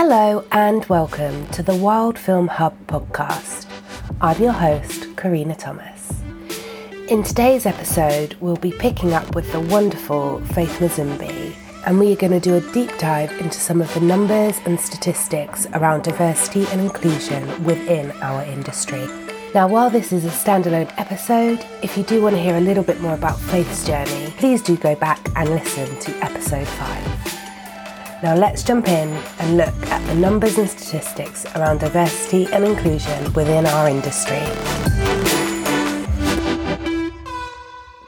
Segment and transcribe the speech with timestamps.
[0.00, 3.66] Hello and welcome to the Wild Film Hub podcast.
[4.20, 6.12] I'm your host, Karina Thomas.
[7.08, 11.52] In today's episode, we'll be picking up with the wonderful Faith Musembi,
[11.84, 14.78] and we are going to do a deep dive into some of the numbers and
[14.78, 19.04] statistics around diversity and inclusion within our industry.
[19.52, 22.84] Now, while this is a standalone episode, if you do want to hear a little
[22.84, 27.17] bit more about Faith's journey, please do go back and listen to episode 5.
[28.20, 29.08] Now, let's jump in
[29.38, 34.42] and look at the numbers and statistics around diversity and inclusion within our industry.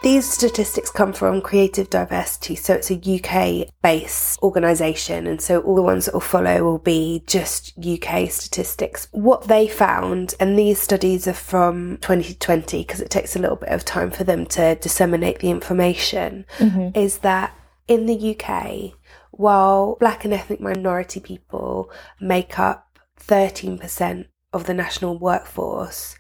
[0.03, 5.77] These statistics come from Creative Diversity, so it's a UK based organisation, and so all
[5.77, 9.07] the ones that will follow will be just UK statistics.
[9.13, 13.69] What they found, and these studies are from 2020 because it takes a little bit
[13.69, 16.99] of time for them to disseminate the information, mm-hmm.
[16.99, 17.55] is that
[17.87, 18.93] in the UK,
[19.31, 26.17] while black and ethnic minority people make up 13% of the national workforce,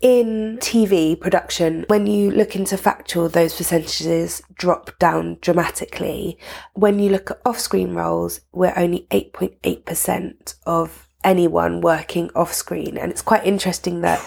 [0.00, 6.38] in TV production, when you look into factual, those percentages drop down dramatically.
[6.74, 12.98] When you look at off screen roles, we're only 8.8% of anyone working off screen.
[12.98, 14.22] And it's quite interesting that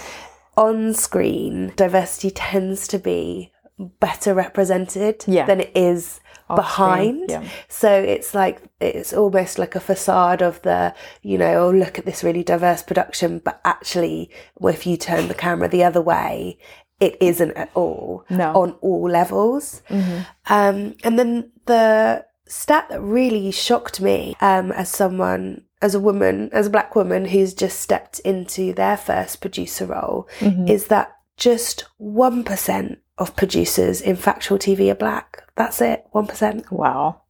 [0.57, 3.51] on screen, diversity tends to be
[3.99, 5.45] better represented yeah.
[5.45, 6.19] than it is
[6.55, 7.29] behind.
[7.29, 7.47] Yeah.
[7.67, 12.05] So it's like it's almost like a facade of the, you know, oh look at
[12.05, 14.29] this really diverse production, but actually
[14.61, 16.57] if you turn the camera the other way,
[16.99, 18.53] it isn't at all no.
[18.53, 19.81] on all levels.
[19.89, 20.21] Mm-hmm.
[20.47, 26.49] Um, and then the stat that really shocked me um, as someone as a woman,
[26.53, 30.67] as a black woman who's just stepped into their first producer role, mm-hmm.
[30.67, 35.43] is that just 1% of producers in factual TV are black.
[35.55, 36.71] That's it, 1%.
[36.71, 37.21] Wow.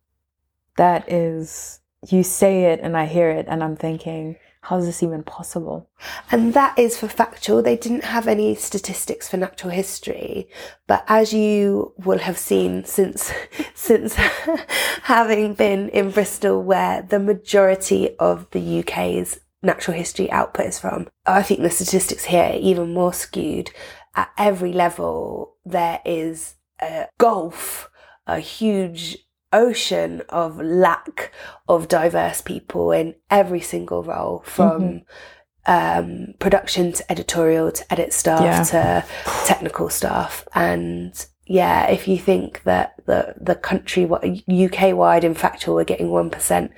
[0.75, 5.02] That is, you say it and I hear it and I'm thinking, how is this
[5.02, 5.89] even possible?
[6.30, 7.61] And that is for factual.
[7.61, 10.49] They didn't have any statistics for natural history,
[10.87, 13.31] but as you will have seen since
[13.76, 14.15] since
[15.03, 21.08] having been in Bristol, where the majority of the UK's natural history output is from,
[21.26, 23.71] I think the statistics here are even more skewed
[24.17, 27.89] at every level, there is a gulf,
[28.26, 29.20] a huge
[29.54, 31.32] ocean of lack
[31.70, 35.72] of diverse people in every single role from mm-hmm.
[35.72, 38.64] um, production to editorial to edit staff yeah.
[38.64, 40.45] to technical staff.
[40.54, 46.08] And yeah, if you think that the, the country, UK wide, in fact, we're getting
[46.08, 46.70] 1%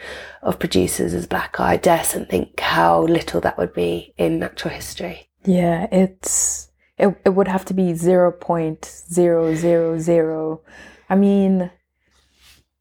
[0.44, 4.74] of producers as black, I dare and think how little that would be in natural
[4.74, 5.30] history.
[5.46, 6.69] Yeah, it's
[7.00, 10.60] it, it would have to be 0.000.
[11.10, 11.72] I mean,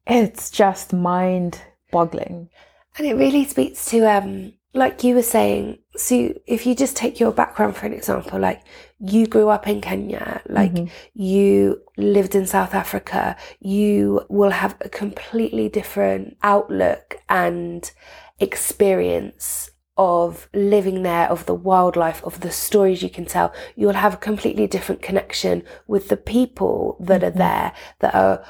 [0.06, 2.50] it's just mind boggling.
[2.96, 7.20] And it really speaks to, um, like you were saying, so if you just take
[7.20, 8.62] your background for an example, like
[8.98, 10.92] you grew up in Kenya, like mm-hmm.
[11.14, 17.92] you lived in South Africa, you will have a completely different outlook and
[18.40, 24.14] experience of living there, of the wildlife, of the stories you can tell, you'll have
[24.14, 27.26] a completely different connection with the people that mm-hmm.
[27.26, 28.44] are there, that are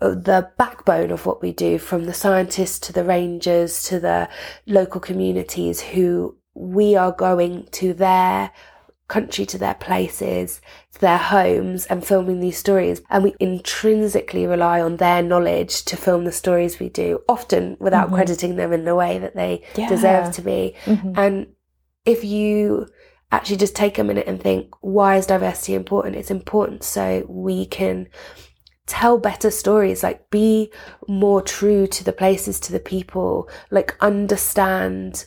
[0.00, 4.28] uh, the backbone of what we do, from the scientists to the rangers to the
[4.66, 8.50] local communities who we are going to their
[9.08, 10.60] country to their places,
[10.92, 13.02] to their homes and filming these stories.
[13.10, 18.06] And we intrinsically rely on their knowledge to film the stories we do, often without
[18.06, 18.16] mm-hmm.
[18.16, 19.88] crediting them in the way that they yeah.
[19.88, 20.74] deserve to be.
[20.84, 21.12] Mm-hmm.
[21.16, 21.46] And
[22.04, 22.86] if you
[23.30, 26.16] actually just take a minute and think, why is diversity important?
[26.16, 28.08] It's important so we can
[28.86, 30.70] tell better stories, like be
[31.08, 35.26] more true to the places, to the people, like understand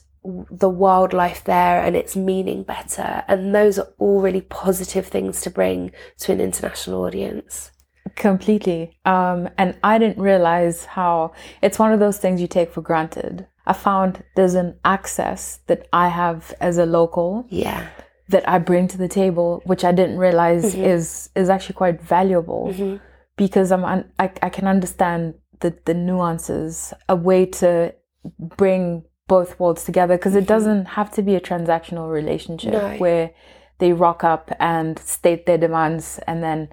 [0.51, 3.23] the wildlife there and its meaning better.
[3.27, 7.71] And those are all really positive things to bring to an international audience.
[8.15, 8.97] Completely.
[9.05, 13.47] Um, and I didn't realize how it's one of those things you take for granted.
[13.65, 17.45] I found there's an access that I have as a local.
[17.49, 17.87] Yeah.
[18.29, 20.83] That I bring to the table, which I didn't realize mm-hmm.
[20.83, 22.97] is is actually quite valuable, mm-hmm.
[23.37, 27.93] because I'm I, I can understand the the nuances, a way to
[28.37, 30.47] bring both worlds together because it mm-hmm.
[30.47, 32.97] doesn't have to be a transactional relationship no.
[32.97, 33.31] where
[33.79, 36.69] they rock up and state their demands and then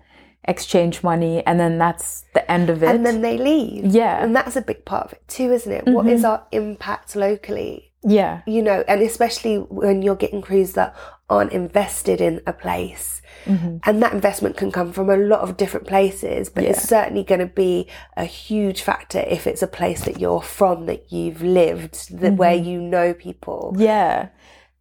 [0.46, 4.36] exchange money and then that's the end of it and then they leave yeah and
[4.36, 5.94] that's a big part of it too isn't it mm-hmm.
[5.94, 6.32] what is mm-hmm.
[6.32, 8.42] our impact locally Yeah.
[8.46, 10.94] You know, and especially when you're getting crews that
[11.28, 13.22] aren't invested in a place.
[13.44, 13.78] Mm-hmm.
[13.84, 16.70] And that investment can come from a lot of different places, but yeah.
[16.70, 20.86] it's certainly going to be a huge factor if it's a place that you're from,
[20.86, 22.36] that you've lived, that mm-hmm.
[22.36, 23.74] where you know people.
[23.76, 24.28] Yeah.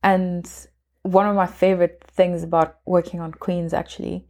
[0.02, 0.50] And
[1.04, 4.28] one of my favorite things about working on Queens actually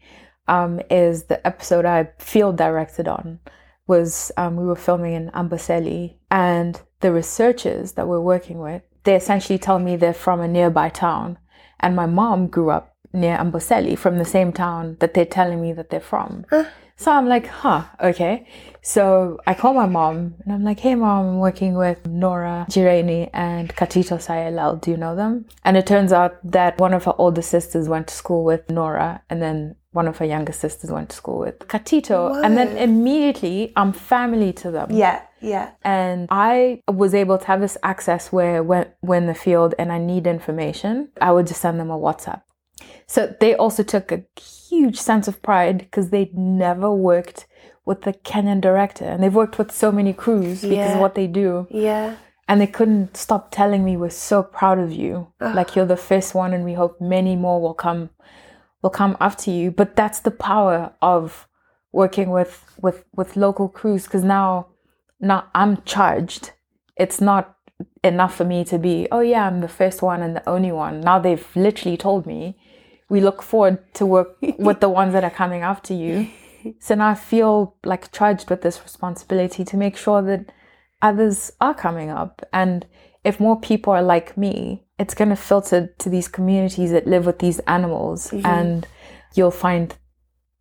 [0.48, 3.40] um, is the episode I field directed on
[3.88, 9.16] was um, we were filming in Amboseli and the researchers that we're working with, they
[9.16, 11.38] essentially tell me they're from a nearby town.
[11.80, 15.74] And my mom grew up near Amboseli from the same town that they're telling me
[15.74, 16.46] that they're from.
[16.50, 16.66] Huh.
[16.96, 18.48] So I'm like, huh, okay.
[18.82, 23.30] So I call my mom and I'm like, hey mom, I'm working with Norah Njiraini
[23.32, 24.82] and Katito Sayialel.
[24.82, 25.46] Do you know them?
[25.64, 29.22] And it turns out that one of her older sisters went to school with Norah
[29.30, 32.32] and then one of her younger sisters went to school with Katito.
[32.32, 32.42] Whoa.
[32.42, 34.92] And then immediately I'm family to them.
[34.92, 35.72] Yeah, yeah.
[35.84, 40.00] And I was able to have this access where when when the field and I
[40.00, 42.42] need information, I would just send them a WhatsApp.
[43.06, 47.46] So they also took a huge sense of pride because they'd never worked
[47.86, 50.94] with the Kenyan director and they've worked with so many crews because yeah.
[50.94, 51.68] of what they do.
[51.70, 52.16] Yeah.
[52.48, 55.28] And they couldn't stop telling me we're so proud of you.
[55.40, 58.10] Like you're the first one and we hope many more will come
[58.84, 59.72] will come after you.
[59.72, 61.48] But that's the power of
[61.92, 64.68] working with with with local crews because now
[65.20, 66.52] now I'm charged.
[66.98, 67.56] It's not
[68.04, 71.02] enough for me to be, oh yeah, I'm the first one and the only one.
[71.02, 72.58] Now they've literally told me
[73.10, 76.30] we look forward to work with the ones that are coming after you.
[76.80, 80.52] So now I feel like charged with this responsibility to make sure that
[81.02, 82.42] others are coming up.
[82.54, 82.86] And
[83.24, 87.26] if more people are like me, it's going to filter to these communities that live
[87.26, 88.32] with these animals.
[88.32, 88.46] Mm-hmm.
[88.46, 88.88] And
[89.34, 89.96] you'll find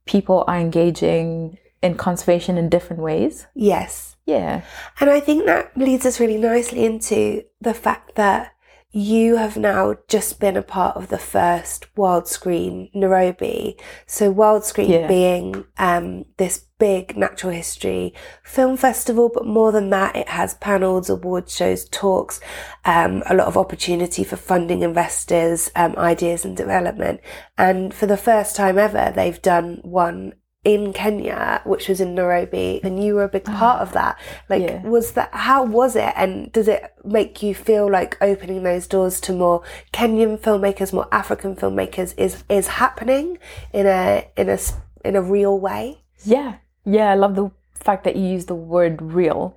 [0.07, 3.47] people are engaging in conservation in different ways.
[3.55, 4.17] Yes.
[4.25, 4.63] Yeah.
[5.01, 8.52] And I think that leads us really nicely into the fact that
[8.93, 13.79] you have now just been a part of the first Wildscreen Nairobi.
[14.07, 15.07] So Wildscreen yeah.
[15.07, 18.13] being um, this big natural history
[18.43, 22.39] film festival, but more than that, it has panels, award shows, talks,
[22.85, 27.21] um, a lot of opportunity for funding investors, um, ideas and development.
[27.57, 32.81] And for the first time ever, they've done one in Kenya, which was in Nairobi,
[32.85, 34.19] and you were a big part of that.
[34.49, 34.83] Like, yeah.
[34.83, 36.13] was that, how was it?
[36.15, 39.63] And does it make you feel like opening those doors to more
[39.93, 43.39] Kenyan filmmakers, more African filmmakers is, is happening
[43.73, 44.59] in a, in a,
[45.05, 46.05] in a real way?
[46.25, 46.57] Yeah.
[46.85, 47.11] Yeah.
[47.11, 49.57] I love the fact that you use the word real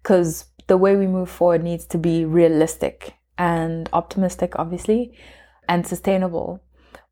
[0.00, 5.18] because the way we move forward needs to be realistic and optimistic, obviously,
[5.68, 6.62] and sustainable.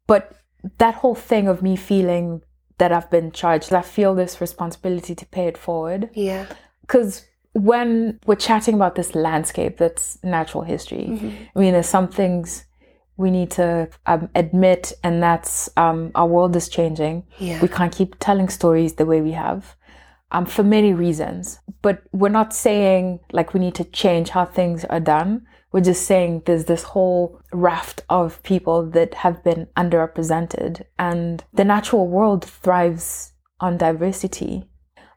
[0.07, 0.37] But
[0.79, 2.43] that whole thing of me feeling
[2.79, 3.73] that I've been charged.
[3.73, 6.11] I feel this responsibility to pay it forward.
[6.15, 6.47] Yeah.
[6.81, 11.31] Because when we're chatting about this landscape that's natural history, mm-hmm.
[11.55, 12.65] I mean, there's some things
[13.17, 17.25] we need to um, admit, and that's um, our world is changing.
[17.39, 17.61] Yeah.
[17.63, 19.77] We can't keep telling stories the way we have.
[20.33, 24.85] Um, for many reasons, but we're not saying like we need to change how things
[24.87, 25.47] are done.
[25.75, 31.65] We're just saying there's this whole raft of people that have been underrepresented, and the
[31.65, 34.71] natural world thrives on diversity.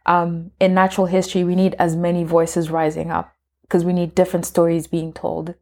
[0.08, 3.32] Um, in natural history, we need as many voices rising up
[3.62, 5.54] because we need different stories being told.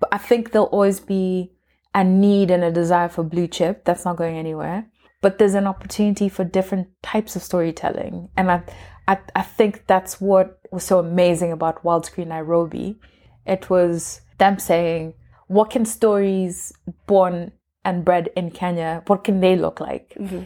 [0.00, 1.52] But I think there'll always be
[1.94, 3.84] a need and a desire for blue chip.
[3.84, 4.90] That's not going anywhere.
[5.20, 8.30] But there's an opportunity for different types of storytelling.
[8.36, 8.64] And I,
[9.06, 12.98] I, I think that's what was so amazing about Wildscreen Nairobi.
[13.46, 15.14] It was them saying,
[15.46, 16.72] what can stories
[17.06, 17.52] born
[17.84, 20.14] and bred in Kenya, what can they look like?
[20.18, 20.42] Mm-hmm.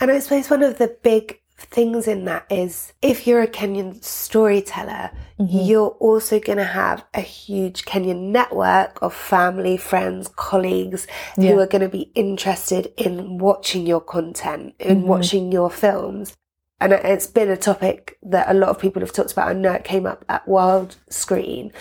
[0.00, 4.02] And I suppose one of the big things in that is if you're a Kenyan
[4.02, 5.46] storyteller, mm-hmm.
[5.48, 11.50] you're also going to have a huge Kenyan network of family, friends, colleagues yeah.
[11.50, 15.08] who are going to be interested in watching your content, in mm-hmm.
[15.08, 16.36] watching your films.
[16.80, 19.48] And it's been a topic that a lot of people have talked about.
[19.48, 21.72] I know it came up at Wild Screen,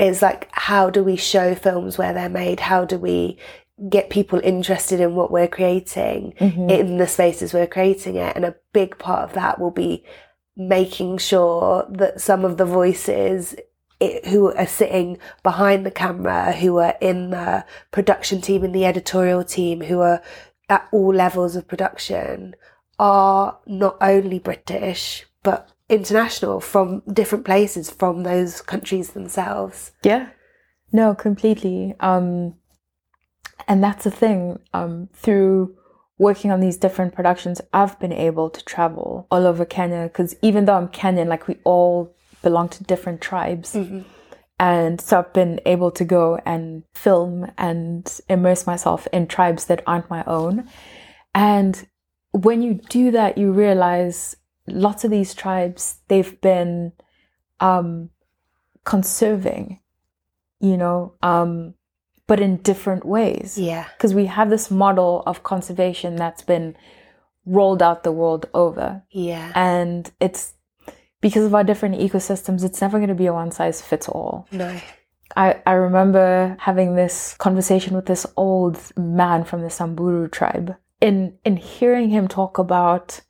[0.00, 2.60] is like how do we show films where they're made?
[2.60, 3.38] How do we
[3.88, 6.70] get people interested in what we're creating mm-hmm.
[6.70, 8.34] in the spaces we're creating it?
[8.34, 10.04] And a big part of that will be
[10.56, 13.54] making sure that some of the voices
[14.00, 18.86] it, who are sitting behind the camera, who are in the production team, in the
[18.86, 20.22] editorial team, who are
[20.68, 22.54] at all levels of production,
[22.98, 29.92] are not only British, but international from different places from those countries themselves.
[30.02, 30.30] Yeah.
[30.92, 31.94] No, completely.
[32.00, 32.54] Um,
[33.68, 34.58] and that's the thing.
[34.72, 35.76] Um, through
[36.18, 40.64] working on these different productions, I've been able to travel all over Kenya because even
[40.64, 43.74] though I'm Kenyan, like we all belong to different tribes.
[43.74, 44.00] Mm-hmm.
[44.58, 49.82] And so I've been able to go and film and immerse myself in tribes that
[49.86, 50.68] aren't my own.
[51.34, 51.86] And
[52.32, 56.92] when you do that, you realize lots of these tribes, they've been
[57.60, 58.10] um,
[58.84, 59.80] conserving,
[60.60, 61.74] you know, um,
[62.26, 63.58] but in different ways.
[63.58, 63.86] Yeah.
[63.96, 66.76] Because we have this model of conservation that's been
[67.44, 69.02] rolled out the world over.
[69.10, 69.52] Yeah.
[69.54, 70.54] And it's
[71.20, 74.46] because of our different ecosystems, it's never going to be a one size fits all.
[74.52, 74.80] No.
[75.36, 80.76] I, I remember having this conversation with this old man from the Samburu tribe.
[81.00, 83.20] In in hearing him talk about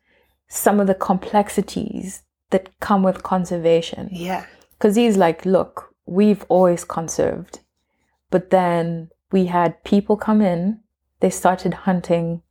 [0.50, 4.11] some of the complexities that come with conservation.
[4.12, 4.45] Yeah.
[4.73, 7.61] Because he's like, look, we've always conserved.
[8.30, 10.80] But then we had people come in,
[11.21, 12.42] they started hunting,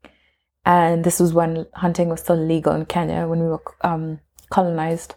[0.65, 5.15] and this was when hunting was still legal in Kenya when we were um, colonized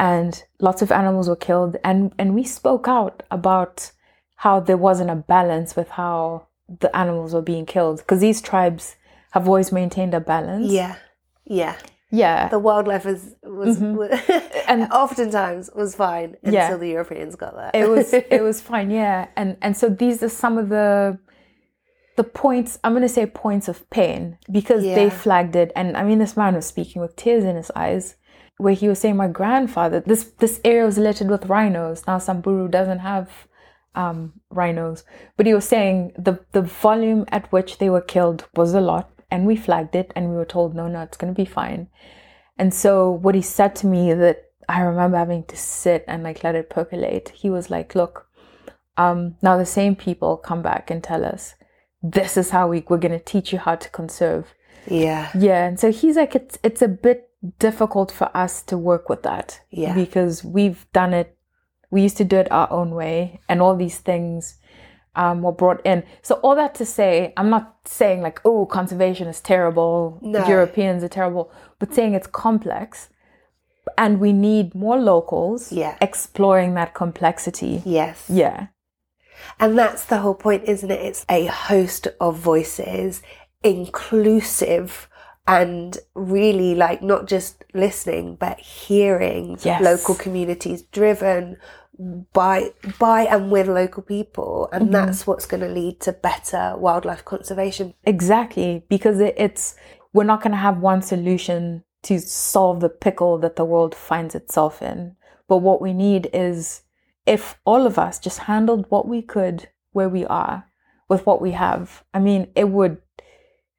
[0.00, 3.92] and lots of animals were killed and and we spoke out about
[4.36, 6.46] how there wasn't a balance with how
[6.80, 8.96] the animals were being killed because these tribes
[9.32, 10.96] have always maintained a balance Yeah.
[11.44, 11.76] Yeah.
[12.10, 12.48] Yeah.
[12.48, 13.94] The wildlife was was, Mhm.
[13.96, 14.10] was
[14.68, 16.76] And- oftentimes was fine until Yeah.
[16.76, 17.70] the Europeans got there.
[17.74, 19.28] it was it was fine yeah.
[19.36, 21.18] And and so these are some of the
[22.16, 25.72] the points i'm going to say points of pain because they flagged it.
[25.76, 28.16] And i mean this man was speaking with tears in his eyes
[28.58, 32.06] where he was saying my grandfather this this area was littered with rhinos.
[32.06, 33.30] Now samburu doesn't have
[33.96, 35.02] um, rhinos.
[35.36, 39.09] But he was saying the the volume at which they were killed was a lot
[39.30, 41.88] and we flagged it and we were told no no it's going to be fine
[42.58, 46.44] and so what he said to me that I remember having to sit and like
[46.44, 47.30] let it percolate.
[47.30, 48.28] He was like, "Look,
[48.96, 51.54] um, now the same people come back and tell us
[52.02, 54.54] this is how we we're going to teach you how to conserve."
[54.86, 55.30] yeah.
[55.34, 59.22] Yeah, and so he's like, "It's it's a bit difficult for us to work with
[59.24, 59.94] that, Yeah.
[59.94, 61.36] because we've done it.
[61.90, 64.59] We used to do it our own way, and all these things."
[65.16, 66.04] Um, were brought in.
[66.22, 70.46] So all that to say, I'm not saying like, oh, conservation is terrible, No.
[70.46, 71.50] Europeans are terrible,
[71.80, 73.08] but saying it's complex
[73.98, 75.96] and we need more locals Yeah.
[76.00, 77.82] exploring that complexity.
[77.84, 78.26] Yes.
[78.28, 78.68] Yeah.
[79.58, 81.00] And that's the whole point, isn't it?
[81.00, 83.20] It's a host of voices,
[83.64, 85.08] inclusive
[85.50, 89.82] and really like not just listening, but hearing Yes.
[89.82, 91.56] local communities driven
[92.32, 94.68] by by and with local people.
[94.72, 94.92] And Mm-hmm.
[94.92, 97.94] that's what's going to lead to better wildlife conservation.
[98.04, 98.84] Exactly.
[98.88, 99.74] Because it, it's,
[100.12, 104.34] we're not going to have one solution to solve the pickle that the world finds
[104.34, 105.16] itself in.
[105.48, 106.82] But what we need is
[107.26, 110.64] if all of us just handled what we could where we are
[111.08, 112.98] with what we have, I mean, it would,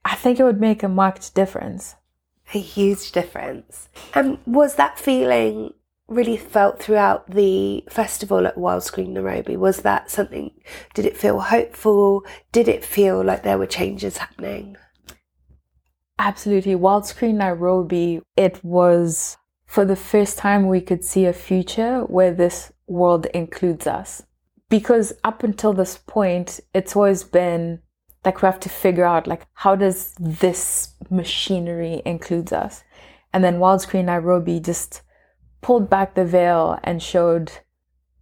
[0.04, 1.96] I think it would make a marked difference.
[2.54, 3.90] A huge difference.
[4.14, 5.74] And was that feeling
[6.08, 9.56] really felt throughout the festival at Wildscreen Nairobi?
[9.56, 10.52] Was that something,
[10.94, 12.26] did it feel hopeful?
[12.52, 14.76] Did it feel like there were changes happening?
[16.20, 16.76] Absolutely.
[16.76, 22.74] Wildscreen Nairobi, it was for the first time we could see a future where this
[22.88, 24.24] world includes us.
[24.70, 27.82] Because up until this point, it's always been
[28.24, 32.84] like we have to figure out like how does this machinery includes us?
[33.34, 35.02] And then Wildscreen Nairobi just
[35.62, 37.52] pulled back the veil and showed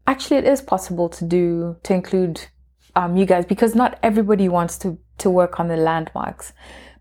[0.07, 2.47] actually it is possible to do to include
[2.95, 6.53] um, you guys because not everybody wants to to work on the landmarks.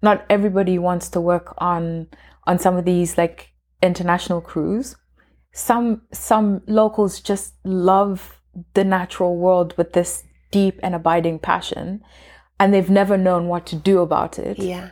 [0.03, 2.09] Not everybody wants to work on
[2.47, 3.53] on some of these like
[3.83, 4.97] international crews.
[5.53, 8.41] Some some locals just love
[8.75, 12.03] the natural world with this deep and abiding passion
[12.61, 14.91] and they've never known what to do about it Yeah.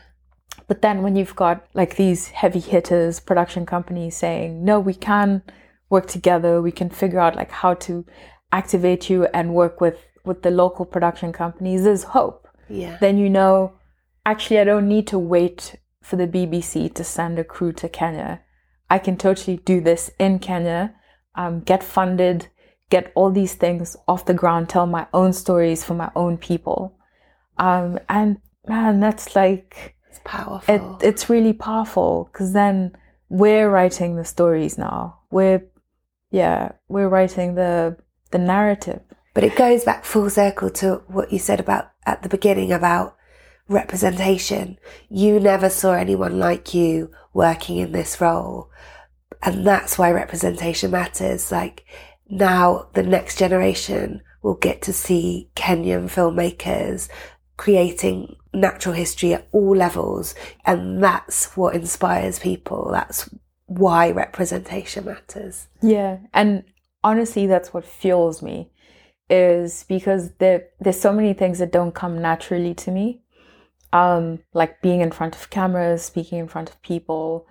[0.68, 5.42] but then when you've got like these heavy hitters, production companies saying, no, we can
[5.90, 8.04] work together, we can figure out like how to
[8.52, 12.48] activate you and work with with the local production companies, there's hope.
[12.68, 12.96] Yeah.
[13.00, 13.74] Then you know,
[14.24, 18.40] actually I don't need to wait for the BBC to send a crew to Kenya.
[18.90, 20.94] I can totally do this in Kenya,
[21.36, 22.48] um, get funded,
[22.90, 26.95] get all these things off the ground, tell my own stories for my own people.
[27.58, 30.98] Um, and man, that's like It's powerful.
[31.00, 32.96] it, it's really powerful because then
[33.28, 35.20] we're writing the stories now.
[35.30, 35.64] We're
[36.30, 37.96] yeah, we're writing the
[38.30, 39.00] the narrative.
[39.34, 43.16] But it goes back full circle to what you said about at the beginning about
[43.68, 44.78] representation.
[45.08, 48.70] You never saw anyone like you working in this role.
[49.42, 51.52] And that's why representation matters.
[51.52, 51.84] Like
[52.28, 57.08] now the next generation will get to see Kenyan filmmakers
[57.56, 60.34] creating natural history at all levels.
[60.64, 62.90] And that's what inspires people.
[62.92, 63.30] That's
[63.66, 65.68] why representation matters.
[65.82, 66.64] Yeah, and
[67.02, 68.70] honestly, that's what fuels me
[69.28, 73.22] is because there there's so many things that don't come naturally to me.
[73.92, 77.46] Um, like being in front of cameras, speaking in front of people.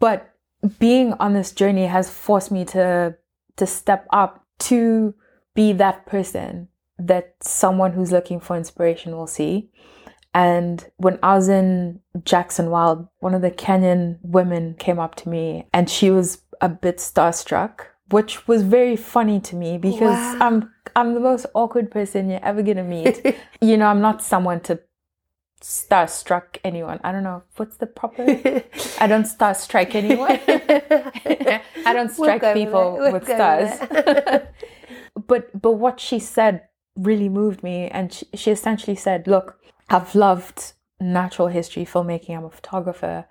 [0.00, 0.34] But
[0.78, 3.16] being on this journey has forced me to
[3.56, 5.14] to step up to
[5.54, 9.70] be that person that someone who's looking for inspiration will see.
[10.34, 15.28] And when I was in Jackson Wild, one of the Kenyan women came up to
[15.28, 20.38] me and she was a bit starstruck, which was very funny to me because wow.
[20.40, 23.36] I'm I'm the most awkward person you're ever gonna meet.
[23.60, 24.80] you know, I'm not someone to
[25.62, 27.00] starstruck anyone.
[27.02, 28.22] I don't know what's the proper.
[29.00, 30.40] I don't starstruck anyone.
[31.86, 33.70] I don't strike we'll people with stars.
[35.26, 36.67] but but what she said
[36.98, 42.36] really moved me, and she, she essentially said, "Look, I've loved natural history filmmaking.
[42.36, 43.26] I'm a photographer,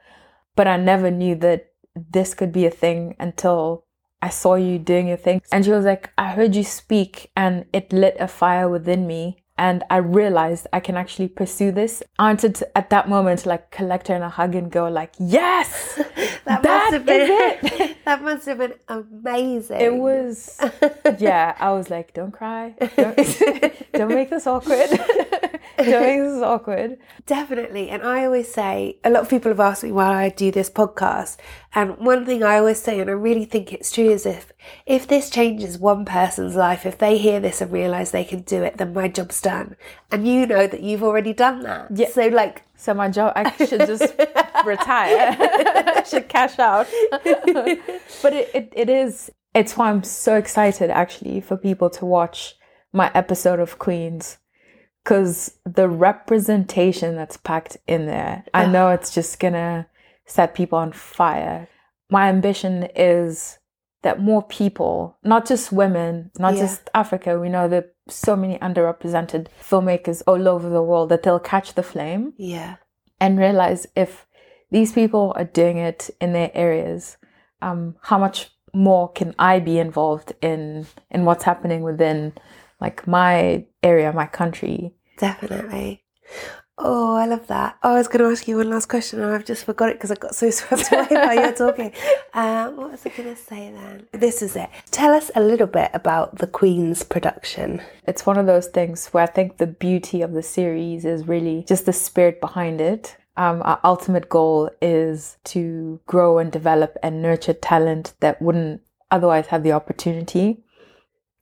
[0.55, 3.83] but I never knew that this could be a thing until."
[4.19, 5.43] I saw you doing your thing.
[5.51, 9.43] And she was like, I heard you speak and it lit a fire within me
[9.57, 12.03] and I realized I can actually pursue this.
[12.19, 15.13] I wanted to, at that moment like collect her in a hug and go like,
[15.19, 15.95] yes,
[16.45, 19.81] that, that must have been, that must have been amazing.
[19.81, 20.59] It was,
[21.19, 21.55] yeah.
[21.59, 23.15] I was like, don't cry, don't,
[23.93, 26.99] don't make this awkward, don't make this awkward.
[27.25, 30.51] Definitely, and I always say, a lot of people have asked me why I do
[30.51, 31.37] this podcast,
[31.77, 34.51] and one thing I always say, and I really think it's true, is if
[34.87, 38.63] if this changes one person's life, if they hear this and realize they can do
[38.63, 39.75] it, then my job's done.
[40.09, 41.89] And you know that you've already done that.
[41.93, 42.09] Yeah.
[42.09, 44.01] So like so my job I should just
[44.65, 45.37] retire.
[45.39, 46.87] I should cash out.
[47.11, 52.55] but it, it, it is it's why I'm so excited actually for people to watch
[52.91, 54.39] my episode of Queens.
[55.05, 59.87] Cause the representation that's packed in there, I know it's just gonna
[60.27, 61.67] set people on fire.
[62.09, 63.57] My ambition is
[64.03, 66.61] that more people, not just women, not yeah.
[66.61, 71.39] just Africa, we know that so many underrepresented filmmakers all over the world that they'll
[71.39, 72.33] catch the flame.
[72.37, 72.75] Yeah.
[73.19, 74.27] And realize if
[74.69, 77.17] these people are doing it in their areas,
[77.61, 82.33] um, how much more can I be involved in in what's happening within
[82.79, 84.93] like my area, my country?
[85.17, 86.03] Definitely.
[86.79, 87.75] Oh, I love that.
[87.81, 90.11] I was going to ask you one last question and I've just forgot it because
[90.11, 91.91] I got so swept away by you talking.
[92.33, 94.07] Um, what was I going to say then?
[94.11, 94.69] This is it.
[94.91, 97.81] Tell us a little bit about the Queen's production.
[98.05, 101.65] It's one of those things where I think the beauty of the series is really
[101.67, 103.17] just the spirit behind it.
[103.37, 109.47] Um, our ultimate goal is to grow and develop and nurture talent that wouldn't otherwise
[109.47, 110.63] have the opportunity.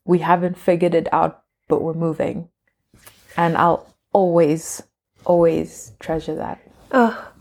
[0.05, 2.47] We haven't figured it out, but we're moving.
[3.35, 4.81] And I'll always
[5.25, 6.59] always treasure that.
[6.91, 7.31] Oh,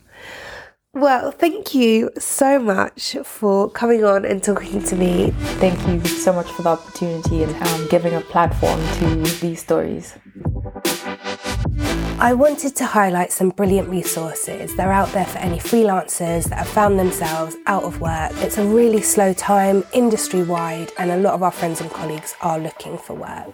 [0.94, 5.32] well, thank you so much for coming on and talking to me.
[5.58, 10.14] Thank you so much for the opportunity and um, giving a platform to these stories.
[12.20, 14.76] I wanted to highlight some brilliant resources.
[14.76, 18.30] They're out there for any freelancers that have found themselves out of work.
[18.36, 22.36] It's a really slow time industry wide, and a lot of our friends and colleagues
[22.40, 23.52] are looking for work.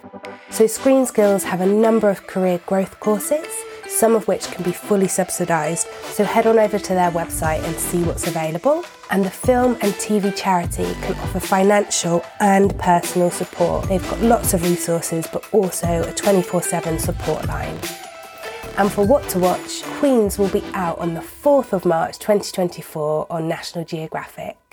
[0.51, 3.47] So, Screen Skills have a number of career growth courses
[3.91, 5.87] some of which can be fully subsidised.
[6.13, 8.83] So head on over to their website and see what's available.
[9.09, 13.89] And the film and TV charity can offer financial and personal support.
[13.89, 17.77] They've got lots of resources, but also a 24 7 support line.
[18.77, 23.27] And for What to Watch, Queens will be out on the 4th of March 2024
[23.29, 24.70] on National Geographic.